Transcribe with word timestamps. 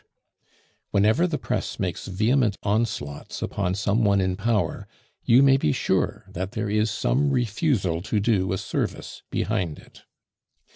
Whenever 0.89 1.27
the 1.27 1.37
press 1.37 1.79
makes 1.79 2.07
vehement 2.07 2.57
onslaughts 2.63 3.43
upon 3.43 3.75
some 3.75 4.03
one 4.03 4.19
in 4.19 4.35
power, 4.35 4.87
you 5.25 5.43
may 5.43 5.57
be 5.57 5.71
sure 5.71 6.25
that 6.27 6.53
there 6.53 6.71
is 6.71 6.89
some 6.89 7.29
refusal 7.29 8.01
to 8.01 8.19
do 8.19 8.51
a 8.51 8.57
service 8.57 9.21
behind 9.29 9.77
it. 9.77 10.05